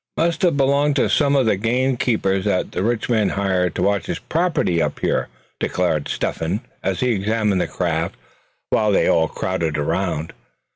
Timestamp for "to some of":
0.95-1.45